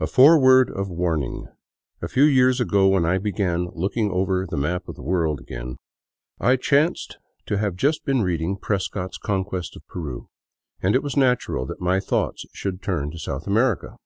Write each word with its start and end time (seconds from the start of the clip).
A 0.00 0.06
FOREWORD 0.06 0.70
OF 0.70 0.88
WARNING 0.88 1.48
A 2.00 2.08
few 2.08 2.24
years 2.24 2.62
ago, 2.62 2.88
when 2.88 3.04
I 3.04 3.18
began 3.18 3.68
looking 3.74 4.10
over 4.10 4.46
the 4.46 4.56
map 4.56 4.88
of 4.88 4.94
the 4.94 5.02
world 5.02 5.38
again, 5.38 5.76
I 6.40 6.56
chanced 6.56 7.18
to 7.48 7.58
have 7.58 7.76
just 7.76 8.06
been 8.06 8.22
reading 8.22 8.56
Prescott's 8.56 9.18
Conquest 9.18 9.76
of 9.76 9.86
Peru," 9.86 10.30
and 10.80 10.94
it 10.94 11.02
was 11.02 11.14
natural 11.14 11.66
that 11.66 11.78
my 11.82 12.00
thoughts 12.00 12.46
should 12.54 12.80
turn 12.80 13.10
to 13.10 13.18
South 13.18 13.46
America. 13.46 13.98